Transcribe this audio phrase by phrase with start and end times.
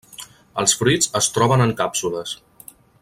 [0.61, 2.33] Els fruits es troben en càpsules.